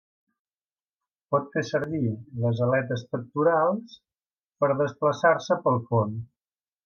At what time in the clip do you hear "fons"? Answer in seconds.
5.93-6.27